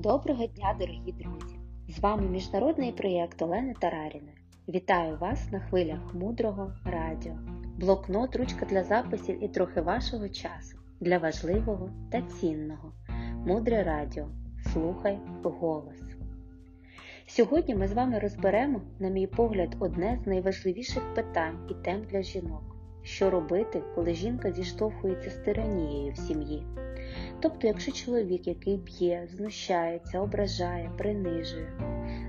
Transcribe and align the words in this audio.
Доброго 0.00 0.46
дня, 0.46 0.76
дорогі 0.80 1.12
друзі! 1.12 1.56
З 1.88 1.98
вами 1.98 2.28
міжнародний 2.28 2.92
проєкт 2.92 3.42
Олени 3.42 3.74
Тараріної. 3.80 4.38
Вітаю 4.68 5.18
вас 5.18 5.52
на 5.52 5.60
хвилях 5.60 6.14
мудрого 6.14 6.72
радіо, 6.84 7.32
блокнот, 7.78 8.36
ручка 8.36 8.66
для 8.66 8.84
записів 8.84 9.44
і 9.44 9.48
трохи 9.48 9.80
вашого 9.80 10.28
часу 10.28 10.78
для 11.00 11.18
важливого 11.18 11.90
та 12.12 12.22
цінного. 12.22 12.92
Мудре 13.46 13.82
радіо. 13.82 14.28
Слухай 14.72 15.18
голос. 15.42 16.02
Сьогодні 17.26 17.74
ми 17.74 17.88
з 17.88 17.92
вами 17.92 18.18
розберемо, 18.18 18.80
на 18.98 19.08
мій 19.08 19.26
погляд, 19.26 19.76
одне 19.78 20.18
з 20.24 20.26
найважливіших 20.26 21.14
питань 21.14 21.68
і 21.70 21.74
тем 21.74 22.04
для 22.10 22.22
жінок: 22.22 22.75
що 23.06 23.30
робити, 23.30 23.82
коли 23.94 24.14
жінка 24.14 24.52
зіштовхується 24.52 25.30
з 25.30 25.34
тиранією 25.34 26.12
в 26.12 26.16
сім'ї. 26.16 26.66
Тобто, 27.40 27.66
якщо 27.66 27.92
чоловік, 27.92 28.46
який 28.46 28.76
б'є, 28.76 29.28
знущається, 29.36 30.20
ображає, 30.20 30.90
принижує, 30.98 31.72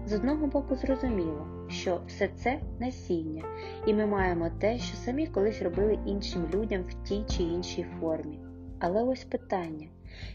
з 0.05 0.13
одного 0.13 0.47
боку 0.47 0.75
зрозуміло, 0.75 1.47
що 1.69 2.01
все 2.07 2.27
це 2.27 2.59
насіння, 2.79 3.43
і 3.87 3.93
ми 3.93 4.05
маємо 4.05 4.49
те, 4.59 4.77
що 4.77 4.97
самі 4.97 5.27
колись 5.27 5.61
робили 5.61 5.99
іншим 6.05 6.49
людям 6.53 6.83
в 6.83 7.07
тій 7.07 7.23
чи 7.29 7.43
іншій 7.43 7.85
формі. 7.99 8.39
Але 8.79 9.03
ось 9.03 9.23
питання: 9.23 9.87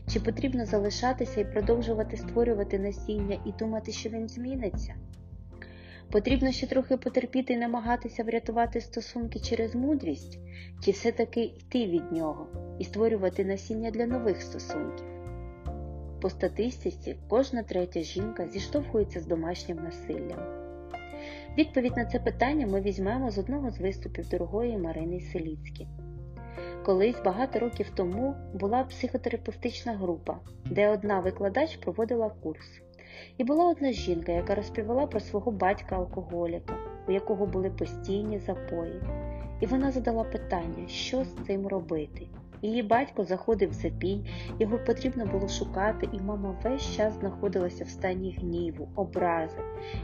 чи 0.09 0.20
потрібно 0.20 0.66
залишатися 0.66 1.41
і 1.41 1.52
продовжувати 1.52 2.16
створювати 2.16 2.78
насіння 2.78 3.38
і 3.47 3.52
думати, 3.52 3.92
що 3.92 4.09
він 4.09 4.28
зміниться? 4.28 4.95
Потрібно 6.12 6.52
ще 6.52 6.66
трохи 6.66 6.96
потерпіти 6.96 7.52
і 7.52 7.56
намагатися 7.56 8.24
врятувати 8.24 8.80
стосунки 8.80 9.40
через 9.40 9.74
мудрість, 9.74 10.38
чи 10.84 10.90
все-таки 10.90 11.42
йти 11.42 11.86
від 11.86 12.12
нього 12.12 12.46
і 12.78 12.84
створювати 12.84 13.44
насіння 13.44 13.90
для 13.90 14.06
нових 14.06 14.42
стосунків. 14.42 15.06
По 16.20 16.30
статистиці 16.30 17.16
кожна 17.28 17.62
третя 17.62 18.00
жінка 18.00 18.48
зіштовхується 18.48 19.20
з 19.20 19.27
домашнім 19.27 19.77
насиллям. 19.77 20.38
Відповідь 21.58 21.96
на 21.96 22.04
це 22.04 22.19
питання 22.19 22.66
ми 22.66 22.80
візьмемо 22.80 23.30
з 23.30 23.38
одного 23.38 23.70
з 23.70 23.78
виступів 23.78 24.28
дорогої 24.28 24.78
Марини 24.78 25.20
Селіцькі. 25.20 25.88
Колись 26.84 27.22
багато 27.24 27.58
років 27.58 27.91
тому 27.94 28.34
була 28.54 28.84
психотерапевтична 28.84 29.92
група, 29.92 30.38
де 30.70 30.88
одна 30.88 31.20
викладач 31.20 31.76
проводила 31.76 32.30
курс. 32.42 32.82
І 33.38 33.44
була 33.44 33.68
одна 33.68 33.92
жінка, 33.92 34.32
яка 34.32 34.55
розповіла 34.55 35.06
про 35.06 35.20
свого 35.20 35.50
батька-алкоголіка, 35.50 36.74
у 37.08 37.12
якого 37.12 37.46
були 37.46 37.70
постійні 37.70 38.38
запої. 38.38 39.00
І 39.60 39.66
вона 39.66 39.91
задала 39.91 40.24
питання, 40.24 40.88
що 40.88 41.24
з 41.24 41.34
цим 41.46 41.66
робити. 41.66 42.27
Її 42.62 42.82
батько 42.82 43.24
заходив 43.24 43.70
в 43.70 43.72
запій, 43.72 44.20
його 44.58 44.78
потрібно 44.78 45.27
було 45.27 45.48
шукати, 45.48 46.08
і 46.12 46.20
мама 46.20 46.56
весь 46.64 46.96
час 46.96 47.14
знаходилася 47.14 47.84
в 47.84 47.88
стані 47.88 48.38
гніву, 48.41 48.88
образи, 48.94 49.58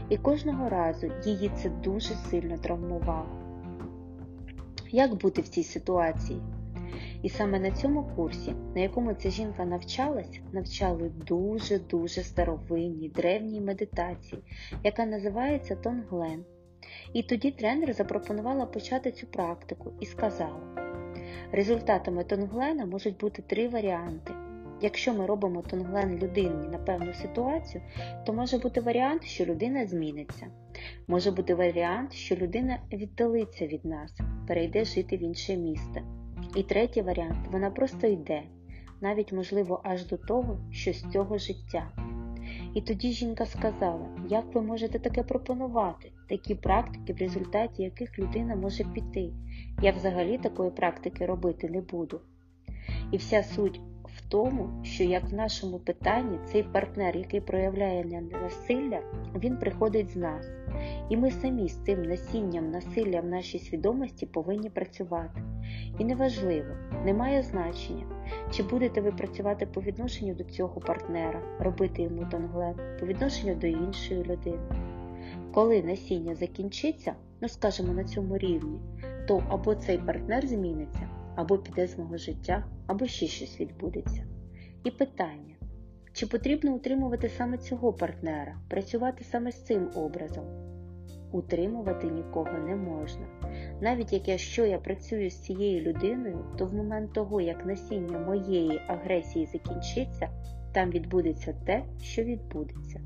і 0.09 0.17
кожного 0.17 0.69
разу 0.69 1.11
її 1.25 1.51
це 1.55 1.69
дуже 1.69 2.13
сильно 2.13 2.57
травмувало. 2.57 3.29
Як 4.91 5.15
бути 5.15 5.41
в 5.41 5.47
цій 5.47 5.63
ситуації? 5.63 6.41
І 7.23 7.29
саме 7.29 7.59
на 7.59 7.71
цьому 7.71 8.03
курсі, 8.15 8.53
на 8.75 8.81
якому 8.81 9.13
ця 9.13 9.29
жінка 9.29 9.65
навчалась, 9.65 10.39
навчали 10.51 11.11
дуже-дуже 11.27 12.23
старовинній 12.23 13.09
древній 13.09 13.61
медитації, 13.61 14.41
яка 14.83 15.05
називається 15.05 15.75
Тонглен. 15.75 16.43
І 17.13 17.23
тоді 17.23 17.51
тренер 17.51 17.93
запропонувала 17.93 18.65
почати 18.65 19.11
цю 19.11 19.27
практику 19.27 19.91
і 19.99 20.05
сказала: 20.05 20.61
результатами 21.51 22.23
Тонглена 22.23 22.85
можуть 22.85 23.17
бути 23.17 23.41
три 23.41 23.67
варіанти. 23.67 24.33
Якщо 24.81 25.13
ми 25.13 25.25
робимо 25.25 25.61
тонглен 25.61 26.17
людині 26.17 26.67
на 26.71 26.77
певну 26.77 27.13
ситуацію, 27.13 27.83
то 28.25 28.33
може 28.33 28.57
бути 28.57 28.81
варіант, 28.81 29.23
що 29.23 29.45
людина 29.45 29.85
зміниться. 29.85 30.47
Може 31.07 31.31
бути 31.31 31.55
варіант, 31.55 32.13
що 32.13 32.35
людина 32.35 32.79
віддалиться 32.93 33.67
від 33.67 33.85
нас, 33.85 34.19
перейде 34.47 34.85
жити 34.85 35.17
в 35.17 35.23
інше 35.23 35.57
місце. 35.57 36.01
І 36.55 36.63
третій 36.63 37.01
варіант 37.01 37.47
вона 37.51 37.71
просто 37.71 38.07
йде, 38.07 38.43
навіть, 39.01 39.33
можливо, 39.33 39.81
аж 39.83 40.05
до 40.05 40.17
того, 40.17 40.57
що 40.71 40.93
з 40.93 41.11
цього 41.11 41.37
життя. 41.37 41.91
І 42.73 42.81
тоді 42.81 43.11
жінка 43.11 43.45
сказала, 43.45 44.05
як 44.29 44.55
ви 44.55 44.61
можете 44.61 44.99
таке 44.99 45.23
пропонувати, 45.23 46.11
такі 46.29 46.55
практики, 46.55 47.13
в 47.13 47.17
результаті 47.17 47.83
яких 47.83 48.19
людина 48.19 48.55
може 48.55 48.83
піти. 48.83 49.33
Я 49.81 49.91
взагалі 49.91 50.37
такої 50.37 50.71
практики 50.71 51.25
робити 51.25 51.69
не 51.69 51.81
буду. 51.81 52.21
І 53.11 53.17
вся 53.17 53.43
суть 53.43 53.81
в 54.03 54.29
тому, 54.29 54.69
що 54.83 55.03
як 55.03 55.23
в 55.29 55.33
нашому 55.33 55.79
питанні 55.79 56.39
цей 56.45 56.63
партнер, 56.63 57.17
який 57.17 57.41
проявляє 57.41 58.21
насилля, 58.43 58.99
він 59.35 59.57
приходить 59.57 60.11
з 60.11 60.15
нас. 60.15 60.47
І 61.09 61.17
ми 61.17 61.31
самі 61.31 61.69
з 61.69 61.75
цим 61.85 62.03
насінням 62.03 62.71
насилля 62.71 63.21
в 63.21 63.25
нашій 63.25 63.59
свідомості 63.59 64.25
повинні 64.25 64.69
працювати. 64.69 65.41
І 65.99 66.05
неважливо, 66.05 66.67
немає 67.05 67.43
значення, 67.43 68.05
чи 68.51 68.63
будете 68.63 69.01
ви 69.01 69.11
працювати 69.11 69.65
по 69.65 69.81
відношенню 69.81 70.33
до 70.33 70.43
цього 70.43 70.81
партнера, 70.81 71.41
робити 71.59 72.01
йому 72.01 72.25
тонглен, 72.31 72.75
по 72.99 73.05
відношенню 73.05 73.55
до 73.55 73.67
іншої 73.67 74.23
людини. 74.23 74.69
Коли 75.53 75.83
насіння 75.83 76.35
закінчиться, 76.35 77.13
ну 77.41 77.49
скажімо 77.49 77.93
на 77.93 78.03
цьому 78.03 78.37
рівні, 78.37 78.79
то 79.27 79.43
або 79.49 79.75
цей 79.75 79.97
партнер 79.97 80.47
зміниться, 80.47 81.09
або 81.35 81.57
піде 81.57 81.87
з 81.87 81.97
мого 81.97 82.17
життя, 82.17 82.63
або 82.89 83.05
ще 83.07 83.27
щось 83.27 83.59
відбудеться. 83.59 84.23
І 84.83 84.91
питання, 84.91 85.55
чи 86.13 86.27
потрібно 86.27 86.75
утримувати 86.75 87.29
саме 87.29 87.57
цього 87.57 87.93
партнера, 87.93 88.55
працювати 88.69 89.23
саме 89.23 89.51
з 89.51 89.65
цим 89.65 89.89
образом? 89.95 90.45
Утримувати 91.31 92.07
нікого 92.07 92.51
не 92.51 92.75
можна. 92.75 93.25
Навіть 93.81 94.13
як 94.13 94.27
якщо 94.27 94.65
я 94.65 94.77
працюю 94.77 95.29
з 95.29 95.43
цією 95.43 95.81
людиною, 95.81 96.45
то 96.57 96.65
в 96.65 96.73
момент 96.73 97.13
того, 97.13 97.41
як 97.41 97.65
насіння 97.65 98.19
моєї 98.19 98.81
агресії 98.87 99.45
закінчиться, 99.45 100.29
там 100.73 100.89
відбудеться 100.89 101.55
те, 101.65 101.83
що 102.01 102.23
відбудеться. 102.23 103.01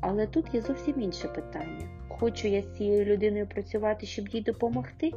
Але 0.00 0.26
тут 0.26 0.54
є 0.54 0.60
зовсім 0.60 1.00
інше 1.00 1.28
питання: 1.28 1.88
хочу 2.08 2.48
я 2.48 2.62
з 2.62 2.76
цією 2.76 3.04
людиною 3.04 3.46
працювати, 3.46 4.06
щоб 4.06 4.28
їй 4.28 4.42
допомогти? 4.42 5.12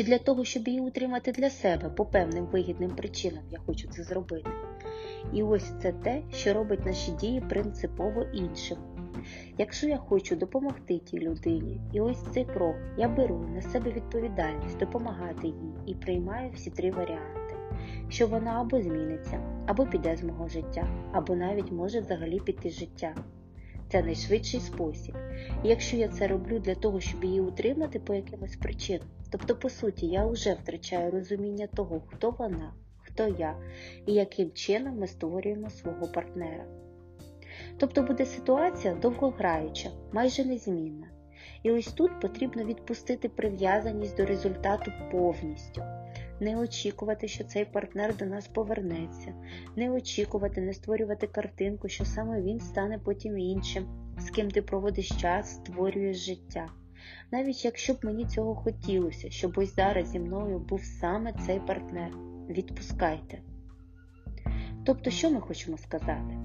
Чи 0.00 0.06
для 0.06 0.18
того, 0.18 0.44
щоб 0.44 0.68
її 0.68 0.80
утримати 0.80 1.32
для 1.32 1.50
себе 1.50 1.88
по 1.88 2.04
певним 2.04 2.46
вигідним 2.46 2.90
причинам 2.90 3.42
я 3.50 3.58
хочу 3.66 3.88
це 3.88 4.02
зробити? 4.02 4.50
І 5.32 5.42
ось 5.42 5.72
це 5.82 5.92
те, 5.92 6.22
що 6.32 6.54
робить 6.54 6.86
наші 6.86 7.10
дії 7.10 7.40
принципово 7.40 8.22
іншим. 8.22 8.78
Якщо 9.58 9.88
я 9.88 9.96
хочу 9.96 10.36
допомогти 10.36 10.98
тій 10.98 11.18
людині, 11.18 11.80
і 11.92 12.00
ось 12.00 12.22
цей 12.34 12.44
крок 12.44 12.76
я 12.98 13.08
беру 13.08 13.46
на 13.54 13.62
себе 13.62 13.90
відповідальність 13.90 14.78
допомагати 14.78 15.46
їй 15.46 15.74
і 15.86 15.94
приймаю 15.94 16.50
всі 16.54 16.70
три 16.70 16.90
варіанти, 16.90 17.54
що 18.08 18.26
вона 18.26 18.60
або 18.60 18.82
зміниться, 18.82 19.64
або 19.66 19.86
піде 19.86 20.16
з 20.16 20.22
мого 20.22 20.48
життя, 20.48 20.88
або 21.12 21.36
навіть 21.36 21.72
може 21.72 22.00
взагалі 22.00 22.40
піти 22.40 22.70
з 22.70 22.78
життя. 22.78 23.14
Це 23.90 24.02
найшвидший 24.02 24.60
спосіб. 24.60 25.14
І 25.64 25.68
якщо 25.68 25.96
я 25.96 26.08
це 26.08 26.26
роблю 26.26 26.58
для 26.58 26.74
того, 26.74 27.00
щоб 27.00 27.24
її 27.24 27.40
утримати 27.40 28.00
по 28.00 28.14
якимось 28.14 28.56
причинам, 28.56 29.08
тобто, 29.30 29.56
по 29.56 29.70
суті, 29.70 30.06
я 30.06 30.26
вже 30.26 30.52
втрачаю 30.52 31.10
розуміння 31.10 31.66
того, 31.66 32.02
хто 32.06 32.30
вона, 32.30 32.74
хто 33.02 33.28
я 33.28 33.56
і 34.06 34.12
яким 34.12 34.52
чином 34.52 34.98
ми 34.98 35.06
створюємо 35.06 35.70
свого 35.70 36.06
партнера. 36.06 36.64
Тобто 37.78 38.02
буде 38.02 38.26
ситуація 38.26 38.94
довгограюча, 38.94 39.90
майже 40.12 40.44
незмінна. 40.44 41.06
І 41.62 41.70
ось 41.70 41.92
тут 41.92 42.20
потрібно 42.20 42.64
відпустити 42.64 43.28
прив'язаність 43.28 44.16
до 44.16 44.26
результату 44.26 44.92
повністю, 45.12 45.82
не 46.40 46.58
очікувати, 46.58 47.28
що 47.28 47.44
цей 47.44 47.64
партнер 47.64 48.16
до 48.16 48.24
нас 48.24 48.48
повернеться, 48.48 49.34
не 49.76 49.90
очікувати, 49.90 50.60
не 50.60 50.72
створювати 50.72 51.26
картинку, 51.26 51.88
що 51.88 52.04
саме 52.04 52.42
він 52.42 52.60
стане 52.60 52.98
потім 52.98 53.38
іншим, 53.38 53.84
з 54.18 54.30
ким 54.30 54.50
ти 54.50 54.62
проводиш 54.62 55.08
час, 55.08 55.54
створюєш 55.54 56.16
життя. 56.16 56.66
Навіть 57.32 57.64
якщо 57.64 57.94
б 57.94 57.98
мені 58.02 58.26
цього 58.26 58.54
хотілося, 58.54 59.30
щоб 59.30 59.58
ось 59.58 59.74
зараз 59.74 60.08
зі 60.08 60.20
мною 60.20 60.58
був 60.58 60.84
саме 60.84 61.32
цей 61.46 61.60
партнер, 61.60 62.10
відпускайте. 62.48 63.38
Тобто, 64.84 65.10
що 65.10 65.30
ми 65.30 65.40
хочемо 65.40 65.78
сказати? 65.78 66.38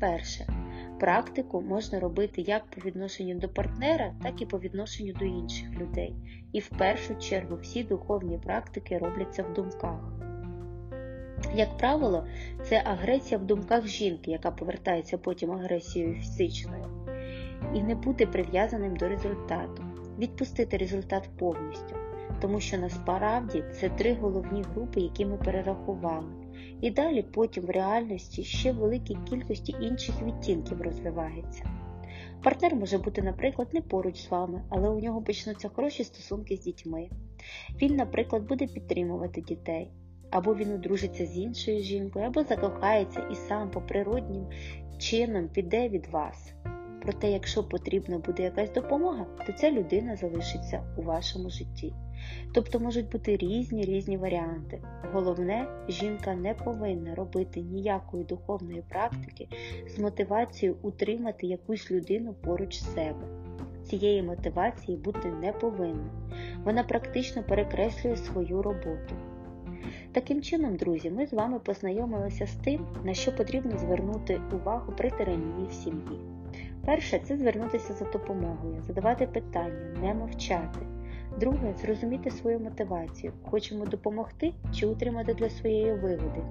Перше, 0.00 0.59
практику 1.00 1.60
можна 1.60 2.00
робити 2.00 2.40
як 2.40 2.64
по 2.64 2.80
відношенню 2.80 3.34
до 3.34 3.48
партнера, 3.48 4.14
так 4.22 4.42
і 4.42 4.46
по 4.46 4.58
відношенню 4.58 5.12
до 5.12 5.24
інших 5.24 5.68
людей. 5.80 6.14
І 6.52 6.60
в 6.60 6.68
першу 6.68 7.14
чергу 7.14 7.56
всі 7.56 7.84
духовні 7.84 8.38
практики 8.38 8.98
робляться 8.98 9.42
в 9.42 9.54
думках. 9.54 10.12
Як 11.54 11.76
правило, 11.76 12.26
це 12.62 12.82
агресія 12.84 13.38
в 13.38 13.44
думках 13.44 13.86
жінки, 13.86 14.30
яка 14.30 14.50
повертається 14.50 15.18
потім 15.18 15.52
агресією 15.52 16.14
фізичною, 16.14 16.84
і 17.74 17.82
не 17.82 17.94
бути 17.94 18.26
прив'язаним 18.26 18.96
до 18.96 19.08
результату, 19.08 19.84
відпустити 20.18 20.76
результат 20.76 21.28
повністю. 21.38 22.09
Тому 22.40 22.60
що 22.60 22.78
насправді 22.78 23.64
це 23.72 23.88
три 23.88 24.14
головні 24.14 24.62
групи, 24.62 25.00
які 25.00 25.26
ми 25.26 25.36
перерахували. 25.36 26.32
І 26.80 26.90
далі 26.90 27.22
потім 27.22 27.64
в 27.64 27.70
реальності 27.70 28.44
ще 28.44 28.72
великій 28.72 29.18
кількості 29.30 29.74
інших 29.80 30.22
відтінків 30.22 30.82
розвивається. 30.82 31.64
Партнер 32.42 32.76
може 32.76 32.98
бути, 32.98 33.22
наприклад, 33.22 33.68
не 33.72 33.80
поруч 33.80 34.20
з 34.20 34.30
вами, 34.30 34.62
але 34.68 34.88
у 34.88 35.00
нього 35.00 35.22
почнуться 35.22 35.68
хороші 35.68 36.04
стосунки 36.04 36.56
з 36.56 36.60
дітьми. 36.60 37.08
Він, 37.82 37.96
наприклад, 37.96 38.42
буде 38.48 38.66
підтримувати 38.66 39.40
дітей, 39.40 39.90
або 40.30 40.54
він 40.54 40.72
одружиться 40.72 41.26
з 41.26 41.38
іншою 41.38 41.82
жінкою, 41.82 42.26
або 42.26 42.42
закохається 42.42 43.20
і 43.32 43.34
сам 43.34 43.70
по 43.70 43.80
природнім 43.80 44.46
чином 44.98 45.48
піде 45.48 45.88
від 45.88 46.06
вас. 46.06 46.54
Проте, 47.02 47.30
якщо 47.30 47.64
потрібна 47.64 48.18
буде 48.18 48.42
якась 48.42 48.72
допомога, 48.72 49.26
то 49.46 49.52
ця 49.52 49.70
людина 49.70 50.16
залишиться 50.16 50.82
у 50.96 51.02
вашому 51.02 51.50
житті. 51.50 51.94
Тобто 52.54 52.80
можуть 52.80 53.10
бути 53.10 53.36
різні 53.36 53.84
різні 53.84 54.16
варіанти. 54.16 54.82
Головне, 55.12 55.66
жінка 55.88 56.34
не 56.34 56.54
повинна 56.54 57.14
робити 57.14 57.60
ніякої 57.60 58.24
духовної 58.24 58.82
практики 58.88 59.48
з 59.88 59.98
мотивацією 59.98 60.78
утримати 60.82 61.46
якусь 61.46 61.90
людину 61.90 62.34
поруч 62.34 62.80
себе. 62.80 63.40
Цієї 63.84 64.22
мотивації 64.22 64.96
бути 64.96 65.28
не 65.28 65.52
повинна. 65.52 66.10
Вона 66.64 66.82
практично 66.82 67.42
перекреслює 67.42 68.16
свою 68.16 68.62
роботу. 68.62 69.14
Таким 70.12 70.42
чином, 70.42 70.76
друзі, 70.76 71.10
ми 71.10 71.26
з 71.26 71.32
вами 71.32 71.58
познайомилися 71.58 72.46
з 72.46 72.54
тим, 72.54 72.86
на 73.04 73.14
що 73.14 73.36
потрібно 73.36 73.78
звернути 73.78 74.40
увагу 74.52 74.92
при 74.96 75.10
тиранії 75.10 75.66
в 75.70 75.72
сім'ї. 75.72 76.39
Перше 76.90 77.18
це 77.18 77.36
звернутися 77.36 77.92
за 77.92 78.04
допомогою, 78.04 78.82
задавати 78.86 79.26
питання, 79.26 80.00
не 80.02 80.14
мовчати. 80.14 80.78
Друге 81.40 81.74
зрозуміти 81.82 82.30
свою 82.30 82.60
мотивацію. 82.60 83.32
Хочемо 83.42 83.86
допомогти 83.86 84.52
чи 84.74 84.86
утримати 84.86 85.34
для 85.34 85.50
своєї 85.50 85.92
вигоди. 85.92 86.42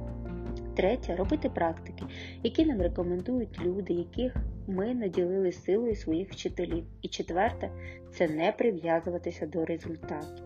Третє 0.76 1.16
робити 1.16 1.50
практики, 1.50 2.04
які 2.44 2.66
нам 2.66 2.82
рекомендують 2.82 3.62
люди, 3.62 3.94
яких 3.94 4.36
ми 4.68 4.94
наділили 4.96 5.52
силою 5.52 5.96
своїх 5.96 6.32
вчителів. 6.32 6.86
І 7.02 7.08
четверте 7.08 7.70
це 8.12 8.28
не 8.28 8.52
прив'язуватися 8.52 9.48
до 9.48 9.66
результату. 9.66 10.44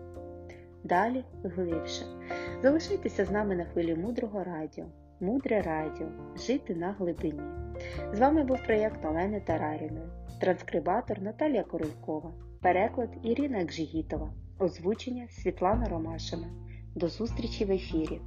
Далі 0.84 1.24
глибше. 1.44 2.04
Залишайтеся 2.62 3.24
з 3.24 3.30
нами 3.30 3.56
на 3.56 3.64
хвилі 3.64 3.94
мудрого 3.94 4.44
радіо. 4.44 4.84
Мудре 5.20 5.62
радіо. 5.62 6.06
Жити 6.36 6.74
на 6.74 6.92
глибині. 6.92 7.42
З 8.12 8.20
вами 8.20 8.44
був 8.44 8.62
проєкт 8.66 9.04
Олени 9.04 9.40
Тараріної, 9.40 10.08
транскрибатор 10.40 11.22
Наталія 11.22 11.64
Королькова, 11.64 12.32
переклад 12.62 13.08
Ірина 13.22 13.58
Гжигітова, 13.58 14.34
озвучення 14.58 15.28
Світлана 15.28 15.88
Ромашина. 15.88 16.46
До 16.94 17.08
зустрічі 17.08 17.64
в 17.64 17.70
ефірі! 17.70 18.20